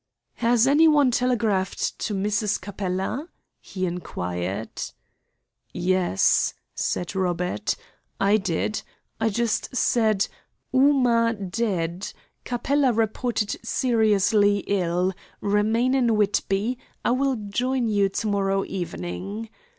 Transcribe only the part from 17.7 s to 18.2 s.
you